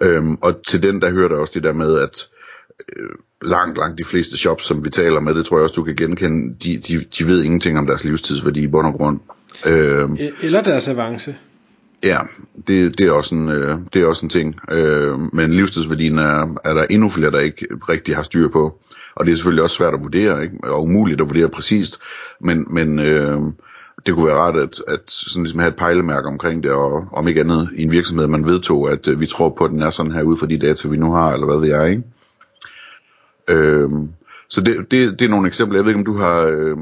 Øhm, 0.00 0.38
og 0.40 0.66
til 0.66 0.82
den, 0.82 1.02
der 1.02 1.10
hører 1.10 1.28
der 1.28 1.36
også 1.36 1.52
det 1.54 1.64
der 1.64 1.72
med, 1.72 1.98
at 1.98 2.28
øh, 2.32 2.39
langt, 3.42 3.78
langt 3.78 3.98
de 3.98 4.04
fleste 4.04 4.36
shops, 4.36 4.64
som 4.64 4.84
vi 4.84 4.90
taler 4.90 5.20
med, 5.20 5.34
det 5.34 5.46
tror 5.46 5.56
jeg 5.56 5.62
også, 5.62 5.74
du 5.74 5.84
kan 5.84 5.96
genkende, 5.96 6.54
de, 6.62 6.76
de, 6.76 7.04
de 7.18 7.26
ved 7.26 7.42
ingenting 7.42 7.78
om 7.78 7.86
deres 7.86 8.04
livstidsværdi 8.04 8.62
i 8.62 8.66
bund 8.66 8.86
og 8.86 8.92
grund. 8.92 9.20
Øh, 9.66 10.08
Eller 10.42 10.62
deres 10.62 10.88
avance. 10.88 11.36
Ja, 12.04 12.18
det, 12.66 12.98
det, 12.98 13.06
er 13.06 13.12
også 13.12 13.34
en, 13.34 13.48
øh, 13.48 13.78
det 13.94 14.02
er 14.02 14.06
også 14.06 14.26
en 14.26 14.30
ting. 14.30 14.60
Øh, 14.70 15.18
men 15.32 15.54
livstidsværdien 15.54 16.18
er, 16.18 16.56
er 16.64 16.74
der 16.74 16.86
endnu 16.90 17.08
flere, 17.08 17.30
der 17.30 17.40
ikke 17.40 17.66
rigtig 17.88 18.16
har 18.16 18.22
styr 18.22 18.48
på. 18.48 18.78
Og 19.14 19.26
det 19.26 19.32
er 19.32 19.36
selvfølgelig 19.36 19.62
også 19.62 19.76
svært 19.76 19.94
at 19.94 20.02
vurdere, 20.02 20.42
ikke? 20.42 20.56
og 20.62 20.82
umuligt 20.82 21.20
at 21.20 21.28
vurdere 21.28 21.48
præcist. 21.48 21.98
Men, 22.40 22.66
men 22.70 22.98
øh, 22.98 23.40
det 24.06 24.14
kunne 24.14 24.26
være 24.26 24.36
rart 24.36 24.56
at, 24.56 24.82
at 24.88 25.00
sådan 25.06 25.42
ligesom 25.42 25.60
have 25.60 25.68
et 25.68 25.76
pejlemærke 25.76 26.28
omkring 26.28 26.62
det, 26.62 26.70
og 26.70 27.04
om 27.12 27.28
ikke 27.28 27.40
andet 27.40 27.68
i 27.76 27.82
en 27.82 27.90
virksomhed, 27.90 28.26
man 28.26 28.46
vedtog, 28.46 28.90
at 28.90 29.08
øh, 29.08 29.20
vi 29.20 29.26
tror 29.26 29.54
på, 29.58 29.64
at 29.64 29.70
den 29.70 29.82
er 29.82 29.90
sådan 29.90 30.12
her 30.12 30.22
ud 30.22 30.36
fra 30.36 30.46
de 30.46 30.58
data, 30.58 30.88
vi 30.88 30.96
nu 30.96 31.12
har, 31.12 31.32
eller 31.32 31.46
hvad 31.46 31.58
ved 31.58 31.68
jeg, 31.68 31.90
ikke? 31.90 32.02
Øhm, 33.50 34.08
så 34.48 34.60
det, 34.60 34.76
det, 34.90 35.18
det 35.18 35.24
er 35.24 35.28
nogle 35.28 35.46
eksempler. 35.46 35.78
Jeg 35.78 35.84
ved 35.84 35.90
ikke, 35.90 35.98
om 35.98 36.14
du 36.14 36.18
har 36.18 36.46
øh, 36.46 36.76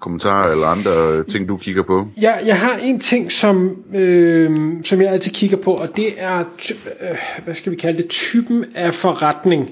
kommentarer 0.00 0.52
eller 0.52 0.66
andre 0.66 1.24
ting, 1.24 1.48
du 1.48 1.56
kigger 1.56 1.82
på? 1.82 2.08
Ja, 2.20 2.32
jeg 2.46 2.58
har 2.58 2.76
en 2.76 3.00
ting, 3.00 3.32
som, 3.32 3.76
øh, 3.94 4.50
som 4.84 5.00
jeg 5.00 5.10
altid 5.10 5.32
kigger 5.32 5.56
på, 5.56 5.74
og 5.74 5.96
det 5.96 6.06
er, 6.16 6.38
øh, 6.38 7.18
hvad 7.44 7.54
skal 7.54 7.72
vi 7.72 7.76
kalde 7.76 8.02
det, 8.02 8.08
typen 8.08 8.64
af 8.74 8.94
forretning. 8.94 9.70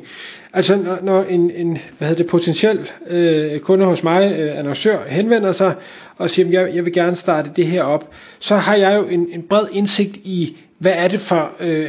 Altså 0.52 0.76
når, 0.76 0.98
når 1.02 1.22
en, 1.22 1.50
en 1.50 1.78
hvad 1.98 2.08
hedder 2.08 2.22
det, 2.22 2.30
potentiel 2.30 2.90
øh, 3.10 3.60
kunde 3.60 3.84
hos 3.84 4.02
mig, 4.02 4.36
øh, 4.38 4.58
annoncør, 4.58 4.98
henvender 5.08 5.52
sig 5.52 5.74
og 6.18 6.30
siger, 6.30 6.46
at 6.46 6.52
jeg, 6.52 6.74
jeg 6.76 6.84
vil 6.84 6.92
gerne 6.92 7.16
starte 7.16 7.50
det 7.56 7.66
her 7.66 7.82
op, 7.82 8.14
så 8.38 8.56
har 8.56 8.74
jeg 8.74 8.98
jo 8.98 9.04
en, 9.04 9.28
en 9.30 9.42
bred 9.42 9.66
indsigt 9.72 10.16
i, 10.16 10.56
hvad 10.78 10.92
er 10.96 11.08
det 11.08 11.20
for... 11.20 11.50
Øh, 11.60 11.88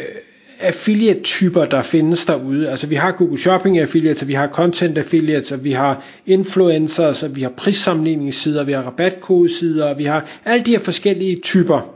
affiliate-typer, 0.60 1.66
der 1.66 1.82
findes 1.84 2.26
derude. 2.26 2.70
Altså 2.70 2.88
vi 2.88 2.96
har 2.96 3.12
Google 3.12 3.38
Shopping 3.38 3.80
affiliates, 3.80 4.28
vi 4.28 4.34
har 4.34 4.48
content 4.48 4.98
affiliates, 4.98 5.64
vi 5.64 5.72
har 5.72 6.04
influencers, 6.26 7.36
vi 7.36 7.42
har 7.42 7.50
prissammenligningssider, 7.50 8.64
vi 8.64 8.72
har 8.72 8.82
rabatkodesider, 8.82 9.94
vi 9.94 10.04
har 10.04 10.26
alle 10.46 10.66
de 10.66 10.72
her 10.72 10.80
forskellige 10.80 11.40
typer. 11.40 11.96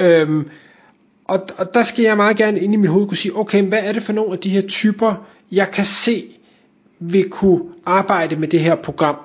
Øhm, 0.00 0.48
og, 1.24 1.46
og 1.56 1.74
der 1.74 1.82
skal 1.82 2.02
jeg 2.02 2.16
meget 2.16 2.36
gerne 2.36 2.60
ind 2.60 2.74
i 2.74 2.76
mit 2.76 2.90
hoved 2.90 3.08
kunne 3.08 3.16
sige, 3.16 3.36
okay, 3.36 3.62
hvad 3.62 3.80
er 3.82 3.92
det 3.92 4.02
for 4.02 4.12
nogle 4.12 4.32
af 4.32 4.38
de 4.38 4.48
her 4.48 4.62
typer, 4.62 5.26
jeg 5.52 5.70
kan 5.70 5.84
se 5.84 6.24
vil 7.00 7.28
kunne 7.30 7.62
arbejde 7.86 8.36
med 8.36 8.48
det 8.48 8.60
her 8.60 8.74
program. 8.74 9.16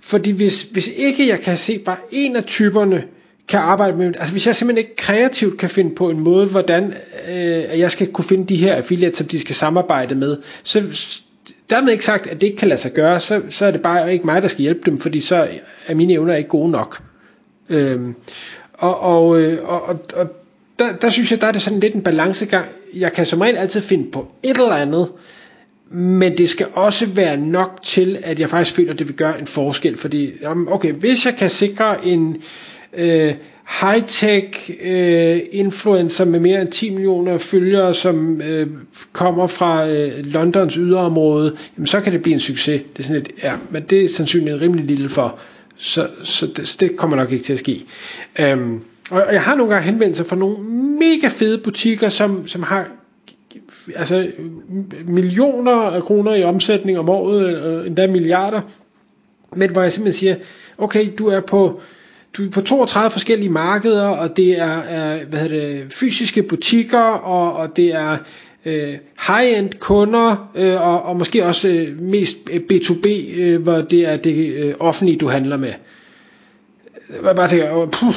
Fordi 0.00 0.30
hvis, 0.30 0.62
hvis 0.62 0.88
ikke 0.96 1.28
jeg 1.28 1.40
kan 1.40 1.58
se 1.58 1.78
bare 1.78 1.96
en 2.10 2.36
af 2.36 2.44
typerne, 2.44 3.04
kan 3.48 3.60
arbejde 3.60 3.96
med, 3.96 4.06
altså 4.06 4.32
hvis 4.32 4.46
jeg 4.46 4.56
simpelthen 4.56 4.84
ikke 4.84 4.96
kreativt 4.96 5.58
kan 5.58 5.70
finde 5.70 5.94
på 5.94 6.10
en 6.10 6.20
måde, 6.20 6.46
hvordan 6.46 6.94
øh, 7.30 7.78
jeg 7.78 7.90
skal 7.90 8.12
kunne 8.12 8.24
finde 8.24 8.46
de 8.46 8.56
her 8.56 8.74
affiliates, 8.74 9.18
som 9.18 9.28
de 9.28 9.40
skal 9.40 9.54
samarbejde 9.54 10.14
med, 10.14 10.36
så 10.62 10.82
dermed 11.70 11.92
ikke 11.92 12.04
sagt, 12.04 12.26
at 12.26 12.40
det 12.40 12.46
ikke 12.46 12.56
kan 12.56 12.68
lade 12.68 12.80
sig 12.80 12.92
gøre, 12.92 13.20
så, 13.20 13.42
så 13.50 13.66
er 13.66 13.70
det 13.70 13.82
bare 13.82 14.12
ikke 14.12 14.26
mig, 14.26 14.42
der 14.42 14.48
skal 14.48 14.62
hjælpe 14.62 14.80
dem, 14.90 14.98
fordi 14.98 15.20
så 15.20 15.48
er 15.86 15.94
mine 15.94 16.12
evner 16.12 16.34
ikke 16.34 16.48
gode 16.48 16.70
nok. 16.70 17.02
Øhm, 17.68 18.14
og 18.72 19.00
og, 19.00 19.40
øh, 19.40 19.58
og, 19.68 19.82
og, 19.82 20.00
og 20.16 20.28
der, 20.78 20.96
der 20.96 21.10
synes 21.10 21.30
jeg, 21.30 21.40
der 21.40 21.46
er 21.46 21.52
det 21.52 21.62
sådan 21.62 21.80
lidt 21.80 21.94
en 21.94 22.02
balancegang. 22.02 22.66
Jeg 22.94 23.12
kan 23.12 23.26
som 23.26 23.40
regel 23.40 23.56
altid 23.56 23.80
finde 23.80 24.10
på 24.10 24.28
et 24.42 24.56
eller 24.56 24.72
andet, 24.76 25.12
men 25.90 26.38
det 26.38 26.50
skal 26.50 26.66
også 26.74 27.06
være 27.06 27.36
nok 27.36 27.80
til, 27.82 28.18
at 28.22 28.40
jeg 28.40 28.50
faktisk 28.50 28.76
føler, 28.76 28.92
at 28.92 28.98
det 28.98 29.08
vil 29.08 29.16
gøre 29.16 29.38
en 29.38 29.46
forskel, 29.46 29.96
fordi, 29.96 30.32
okay, 30.68 30.92
hvis 30.92 31.26
jeg 31.26 31.36
kan 31.36 31.50
sikre 31.50 32.06
en 32.06 32.36
øh, 32.96 33.34
high-tech 33.80 34.70
øh, 34.82 35.40
influencer 35.50 36.24
med 36.24 36.40
mere 36.40 36.60
end 36.60 36.68
10 36.70 36.90
millioner 36.90 37.38
følgere, 37.38 37.94
som 37.94 38.40
øh, 38.42 38.66
kommer 39.12 39.46
fra 39.46 39.88
øh, 39.88 40.12
Londons 40.18 40.74
yderområde, 40.74 41.56
jamen 41.76 41.86
så 41.86 42.00
kan 42.00 42.12
det 42.12 42.22
blive 42.22 42.34
en 42.34 42.40
succes. 42.40 42.82
Det 42.82 42.98
er 42.98 43.02
sådan 43.02 43.22
et, 43.22 43.30
ja, 43.42 43.52
men 43.70 43.82
det 43.82 44.04
er 44.04 44.08
sandsynligvis 44.08 44.60
rimelig 44.62 44.84
lille 44.84 45.08
for, 45.08 45.38
så, 45.76 46.08
så, 46.24 46.46
det, 46.46 46.68
så 46.68 46.76
det 46.80 46.96
kommer 46.96 47.16
nok 47.16 47.32
ikke 47.32 47.44
til 47.44 47.52
at 47.52 47.58
ske. 47.58 47.84
Øhm, 48.38 48.80
og 49.10 49.32
jeg 49.32 49.42
har 49.42 49.54
nogle 49.54 49.72
gange 49.72 49.86
henvendt 49.90 50.16
sig 50.16 50.26
fra 50.26 50.36
nogle 50.36 50.58
mega 50.98 51.28
fede 51.28 51.58
butikker, 51.58 52.08
som, 52.08 52.48
som 52.48 52.62
har 52.62 52.88
altså 53.96 54.30
millioner 55.06 55.72
af 55.72 56.02
kroner 56.02 56.34
i 56.34 56.44
omsætning 56.44 56.98
om 56.98 57.08
året, 57.08 57.64
øh, 57.64 57.86
endda 57.86 58.06
milliarder, 58.06 58.60
men 59.56 59.70
hvor 59.70 59.82
jeg 59.82 59.92
simpelthen 59.92 60.18
siger, 60.18 60.36
okay, 60.78 61.12
du 61.18 61.26
er 61.26 61.40
på 61.40 61.80
du 62.36 62.46
er 62.46 62.50
på 62.50 62.60
32 62.60 63.10
forskellige 63.10 63.50
markeder, 63.50 64.08
og 64.08 64.36
det 64.36 64.60
er, 64.60 64.78
er 64.78 65.24
hvad 65.24 65.40
hedder 65.40 65.66
det, 65.66 65.92
fysiske 65.92 66.42
butikker, 66.42 67.02
og, 67.02 67.52
og 67.52 67.76
det 67.76 67.94
er 67.94 68.16
øh, 68.64 68.94
high-end 69.26 69.70
kunder, 69.78 70.50
øh, 70.54 70.88
og, 70.88 71.02
og 71.02 71.16
måske 71.16 71.44
også 71.44 71.68
øh, 71.68 72.00
mest 72.00 72.36
B2B, 72.50 73.06
øh, 73.40 73.62
hvor 73.62 73.80
det 73.80 74.12
er 74.12 74.16
det 74.16 74.54
øh, 74.54 74.74
offentlige, 74.80 75.18
du 75.18 75.28
handler 75.28 75.56
med. 75.56 75.72
Jeg 77.24 77.36
bare 77.36 77.48
tænker, 77.48 77.86
puh, 77.86 78.14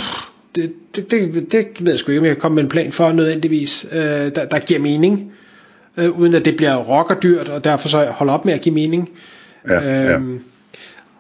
det, 0.55 0.73
det, 0.95 1.11
det, 1.11 1.51
det 1.51 1.67
ved 1.79 1.91
jeg 1.91 1.99
sgu 1.99 2.11
ikke, 2.11 2.19
om 2.19 2.25
jeg 2.25 2.35
kan 2.35 2.41
komme 2.41 2.55
med 2.55 2.63
en 2.63 2.69
plan 2.69 2.91
for 2.91 3.11
nødvendigvis, 3.11 3.87
øh, 3.91 3.99
der, 3.99 4.45
der 4.45 4.59
giver 4.59 4.79
mening, 4.79 5.31
øh, 5.97 6.19
uden 6.19 6.33
at 6.33 6.45
det 6.45 6.57
bliver 6.57 6.75
rockerdyrt, 6.75 7.49
og 7.49 7.63
derfor 7.63 7.87
så 7.87 8.05
holder 8.05 8.33
op 8.33 8.45
med 8.45 8.53
at 8.53 8.61
give 8.61 8.75
mening. 8.75 9.09
Ja, 9.69 10.11
ja. 10.11 10.19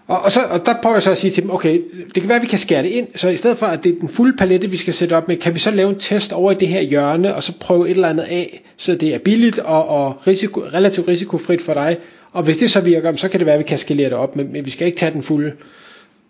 Og, 0.07 0.21
og, 0.21 0.31
så, 0.31 0.41
og 0.43 0.65
der 0.65 0.81
prøver 0.81 0.95
jeg 0.95 1.03
så 1.03 1.11
at 1.11 1.17
sige 1.17 1.31
til 1.31 1.43
dem, 1.43 1.51
okay, 1.51 1.81
det 2.05 2.13
kan 2.13 2.29
være, 2.29 2.35
at 2.35 2.41
vi 2.41 2.47
kan 2.47 2.59
skære 2.59 2.83
det 2.83 2.89
ind, 2.89 3.07
så 3.15 3.29
i 3.29 3.37
stedet 3.37 3.57
for, 3.57 3.65
at 3.65 3.83
det 3.83 3.95
er 3.95 3.99
den 3.99 4.09
fulde 4.09 4.37
palette, 4.37 4.69
vi 4.69 4.77
skal 4.77 4.93
sætte 4.93 5.13
op 5.13 5.27
med, 5.27 5.37
kan 5.37 5.53
vi 5.53 5.59
så 5.59 5.71
lave 5.71 5.89
en 5.89 5.99
test 5.99 6.33
over 6.33 6.51
i 6.51 6.55
det 6.55 6.67
her 6.67 6.81
hjørne, 6.81 7.35
og 7.35 7.43
så 7.43 7.53
prøve 7.59 7.89
et 7.89 7.95
eller 7.95 8.09
andet 8.09 8.23
af, 8.23 8.63
så 8.77 8.95
det 8.95 9.13
er 9.15 9.19
billigt 9.19 9.59
og, 9.59 9.87
og 9.87 10.27
risiko, 10.27 10.61
relativt 10.61 11.07
risikofrit 11.07 11.61
for 11.61 11.73
dig. 11.73 11.97
Og 12.31 12.43
hvis 12.43 12.57
det 12.57 12.71
så 12.71 12.81
virker, 12.81 13.15
så 13.15 13.29
kan 13.29 13.39
det 13.39 13.45
være, 13.45 13.55
at 13.55 13.59
vi 13.59 13.63
kan 13.63 13.77
skalere 13.77 14.09
det 14.09 14.17
op, 14.17 14.35
men, 14.35 14.51
men 14.51 14.65
vi 14.65 14.69
skal 14.69 14.87
ikke 14.87 14.97
tage 14.97 15.13
den 15.13 15.23
fulde 15.23 15.53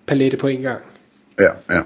palette 0.07 0.37
på 0.37 0.47
en 0.47 0.61
gang. 0.61 0.81
Ja, 1.39 1.49
ja. 1.69 1.81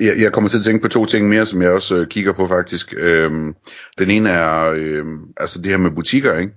Jeg, 0.00 0.18
jeg 0.18 0.32
kommer 0.32 0.50
til 0.50 0.58
at 0.58 0.64
tænke 0.64 0.82
på 0.82 0.88
to 0.88 1.06
ting 1.06 1.28
mere, 1.28 1.46
som 1.46 1.62
jeg 1.62 1.70
også 1.70 1.96
øh, 1.96 2.08
kigger 2.08 2.32
på 2.32 2.46
faktisk. 2.46 2.94
Øhm, 2.96 3.54
den 3.98 4.10
ene 4.10 4.30
er 4.30 4.72
øh, 4.76 5.04
altså 5.36 5.58
det 5.58 5.66
her 5.66 5.76
med 5.76 5.90
butikker, 5.90 6.38
ikke? 6.38 6.52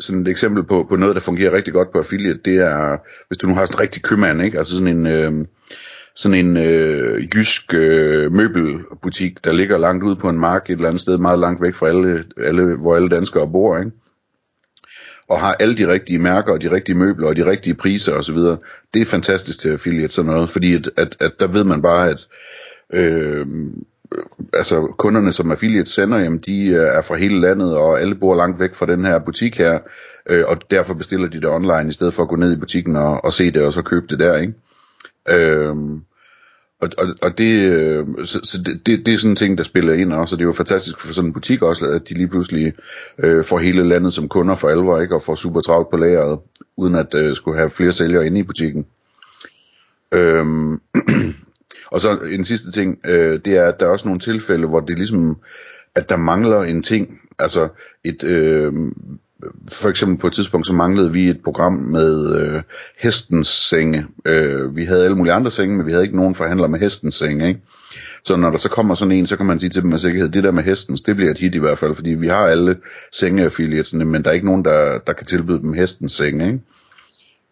Sådan 0.00 0.22
et 0.22 0.28
eksempel 0.28 0.64
på, 0.64 0.86
på 0.88 0.96
noget, 0.96 1.14
der 1.14 1.20
fungerer 1.20 1.52
rigtig 1.52 1.72
godt 1.72 1.92
på 1.92 1.98
affiliate, 1.98 2.40
det 2.44 2.56
er, 2.56 2.96
hvis 3.28 3.38
du 3.38 3.46
nu 3.46 3.54
har 3.54 3.64
sådan 3.64 3.76
en 3.76 3.80
rigtig 3.80 4.02
købmand, 4.02 4.42
ikke? 4.42 4.58
altså 4.58 4.76
sådan 4.76 4.96
en, 4.96 5.06
øh, 5.06 5.46
sådan 6.14 6.46
en 6.46 6.56
øh, 6.56 7.28
jysk 7.34 7.74
øh, 7.74 8.32
møbelbutik, 8.32 9.44
der 9.44 9.52
ligger 9.52 9.78
langt 9.78 10.04
ude 10.04 10.16
på 10.16 10.28
en 10.28 10.38
mark 10.38 10.70
et 10.70 10.72
eller 10.72 10.88
andet 10.88 11.00
sted, 11.00 11.18
meget 11.18 11.38
langt 11.38 11.62
væk 11.62 11.74
fra 11.74 11.88
alle, 11.88 12.24
alle 12.36 12.76
hvor 12.76 12.96
alle 12.96 13.08
danskere 13.08 13.50
bor, 13.52 13.78
ikke? 13.78 13.90
og 15.28 15.40
har 15.40 15.52
alle 15.52 15.76
de 15.76 15.92
rigtige 15.92 16.18
mærker, 16.18 16.52
og 16.52 16.62
de 16.62 16.70
rigtige 16.70 16.96
møbler, 16.96 17.28
og 17.28 17.36
de 17.36 17.50
rigtige 17.50 17.74
priser 17.74 18.12
osv., 18.12 18.36
det 18.94 19.02
er 19.02 19.06
fantastisk 19.06 19.60
til 19.60 19.68
affiliate 19.68 20.14
sådan 20.14 20.30
noget, 20.30 20.50
fordi 20.50 20.74
at, 20.74 20.90
at, 20.96 21.16
at 21.20 21.32
der 21.40 21.46
ved 21.46 21.64
man 21.64 21.82
bare, 21.82 22.10
at 22.10 22.28
øh, 22.92 23.46
Øh, 24.16 24.22
altså 24.52 24.94
kunderne, 24.98 25.32
som 25.32 25.50
affiliates 25.50 25.88
sender, 25.88 26.18
jamen 26.18 26.38
de 26.38 26.66
øh, 26.66 26.76
er 26.76 27.02
fra 27.02 27.16
hele 27.16 27.40
landet, 27.40 27.76
og 27.76 28.00
alle 28.00 28.14
bor 28.14 28.34
langt 28.34 28.60
væk 28.60 28.74
fra 28.74 28.86
den 28.86 29.04
her 29.04 29.18
butik 29.18 29.56
her, 29.56 29.78
øh, 30.26 30.44
og 30.46 30.70
derfor 30.70 30.94
bestiller 30.94 31.28
de 31.28 31.40
det 31.40 31.48
online, 31.48 31.88
i 31.88 31.92
stedet 31.92 32.14
for 32.14 32.22
at 32.22 32.28
gå 32.28 32.36
ned 32.36 32.52
i 32.52 32.60
butikken 32.60 32.96
og, 32.96 33.24
og 33.24 33.32
se 33.32 33.50
det, 33.50 33.62
og 33.62 33.72
så 33.72 33.82
købe 33.82 34.06
det 34.06 34.18
der, 34.18 34.36
ikke? 34.36 34.54
Øh, 35.28 35.76
og, 36.80 36.90
og, 36.98 37.06
og 37.22 37.38
det, 37.38 37.68
øh, 37.68 38.06
så, 38.24 38.40
så 38.44 38.58
det, 38.58 38.86
det, 38.86 39.06
det 39.06 39.14
er 39.14 39.18
sådan 39.18 39.30
en 39.30 39.36
ting, 39.36 39.58
der 39.58 39.64
spiller 39.64 39.94
ind 39.94 40.12
også, 40.12 40.34
og 40.34 40.38
det 40.38 40.44
er 40.44 40.48
jo 40.48 40.52
fantastisk 40.52 41.00
for 41.00 41.12
sådan 41.12 41.28
en 41.28 41.34
butik 41.34 41.62
også, 41.62 41.86
at 41.86 42.08
de 42.08 42.14
lige 42.14 42.28
pludselig 42.28 42.72
øh, 43.18 43.44
får 43.44 43.58
hele 43.58 43.88
landet 43.88 44.12
som 44.12 44.28
kunder 44.28 44.56
for 44.56 44.68
alvor, 44.68 45.00
ikke? 45.00 45.14
og 45.14 45.22
får 45.22 45.34
super 45.34 45.60
travlt 45.60 45.90
på 45.90 45.96
lageret, 45.96 46.38
uden 46.76 46.94
at 46.94 47.14
øh, 47.14 47.36
skulle 47.36 47.58
have 47.58 47.70
flere 47.70 47.92
sælgere 47.92 48.26
inde 48.26 48.40
i 48.40 48.42
butikken. 48.42 48.86
Øh, 50.12 50.44
Og 51.90 52.00
så 52.00 52.18
en 52.30 52.44
sidste 52.44 52.72
ting, 52.72 52.98
øh, 53.06 53.40
det 53.44 53.56
er, 53.56 53.64
at 53.64 53.80
der 53.80 53.86
er 53.86 53.90
også 53.90 54.08
nogle 54.08 54.20
tilfælde, 54.20 54.66
hvor 54.66 54.80
det 54.80 54.98
ligesom, 54.98 55.36
at 55.94 56.08
der 56.08 56.16
mangler 56.16 56.62
en 56.62 56.82
ting, 56.82 57.20
altså 57.38 57.68
et, 58.04 58.22
øh, 58.22 58.72
for 59.68 59.88
eksempel 59.88 60.18
på 60.18 60.26
et 60.26 60.32
tidspunkt, 60.32 60.66
så 60.66 60.72
manglede 60.72 61.12
vi 61.12 61.28
et 61.28 61.40
program 61.44 61.72
med 61.72 62.40
øh, 62.40 62.62
hestens 62.98 63.48
senge. 63.48 64.06
Øh, 64.24 64.76
vi 64.76 64.84
havde 64.84 65.04
alle 65.04 65.16
mulige 65.16 65.32
andre 65.32 65.50
senge, 65.50 65.76
men 65.76 65.86
vi 65.86 65.90
havde 65.90 66.04
ikke 66.04 66.16
nogen 66.16 66.34
forhandler 66.34 66.68
med 66.68 66.78
hestens 66.80 67.14
senge, 67.14 67.48
ikke? 67.48 67.60
Så 68.24 68.36
når 68.36 68.50
der 68.50 68.58
så 68.58 68.68
kommer 68.68 68.94
sådan 68.94 69.12
en, 69.12 69.26
så 69.26 69.36
kan 69.36 69.46
man 69.46 69.60
sige 69.60 69.70
til 69.70 69.82
dem 69.82 69.90
med 69.90 69.98
sikkerhed, 69.98 70.28
det 70.28 70.44
der 70.44 70.50
med 70.50 70.62
hestens, 70.62 71.02
det 71.02 71.16
bliver 71.16 71.30
et 71.30 71.38
hit 71.38 71.54
i 71.54 71.58
hvert 71.58 71.78
fald, 71.78 71.94
fordi 71.94 72.10
vi 72.10 72.28
har 72.28 72.46
alle 72.46 72.76
sengeaffiliatsene, 73.12 74.04
men 74.04 74.24
der 74.24 74.30
er 74.30 74.34
ikke 74.34 74.46
nogen, 74.46 74.64
der, 74.64 74.98
der 75.06 75.12
kan 75.12 75.26
tilbyde 75.26 75.58
dem 75.58 75.72
hestens 75.72 76.12
senge, 76.12 76.46
ikke? 76.46 76.60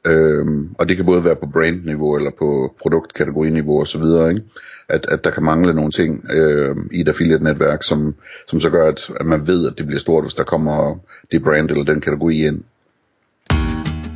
Øhm, 0.07 0.75
og 0.79 0.89
det 0.89 0.97
kan 0.97 1.07
både 1.07 1.25
være 1.25 1.37
på 1.37 1.47
brandniveau 1.53 2.17
eller 2.17 2.31
på 2.39 2.75
produktkategoriniveau 2.83 3.81
osv., 3.81 4.03
ikke? 4.03 4.43
At, 4.89 5.07
at 5.09 5.25
der 5.25 5.31
kan 5.31 5.45
mangle 5.45 5.75
nogle 5.75 5.91
ting 5.91 6.25
øh, 6.31 6.77
i 6.93 7.01
et 7.01 7.09
affiliate-netværk, 7.09 7.83
som, 7.83 8.15
som 8.49 8.61
så 8.61 8.71
gør, 8.71 8.89
at, 8.89 9.11
at 9.21 9.27
man 9.27 9.47
ved, 9.47 9.67
at 9.67 9.75
det 9.79 9.87
bliver 9.87 10.01
stort, 10.01 10.25
hvis 10.25 10.35
der 10.35 10.45
kommer 10.45 10.99
det 11.33 11.43
brand 11.43 11.71
eller 11.71 11.85
den 11.85 12.01
kategori 12.01 12.47
ind. 12.47 12.61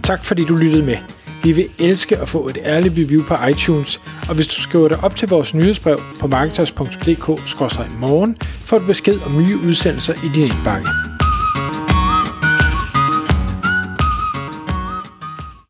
Tak 0.02 0.24
fordi 0.24 0.44
du 0.44 0.56
lyttede 0.56 0.86
med. 0.86 0.96
Vi 1.42 1.52
vil 1.52 1.64
elske 1.78 2.16
at 2.16 2.28
få 2.28 2.48
et 2.48 2.58
ærligt 2.64 2.94
review 2.98 3.22
på 3.22 3.34
iTunes, 3.50 4.02
og 4.28 4.34
hvis 4.34 4.46
du 4.46 4.62
skriver 4.62 4.88
dig 4.88 4.98
op 5.02 5.16
til 5.16 5.28
vores 5.28 5.54
nyhedsbrev 5.54 5.98
på 6.20 6.26
marketers.dk-morgen, 6.26 8.36
får 8.40 8.78
du 8.78 8.86
besked 8.86 9.18
om 9.26 9.42
nye 9.42 9.56
udsendelser 9.68 10.14
i 10.14 10.28
din 10.34 10.44
indbakke. 10.44 11.07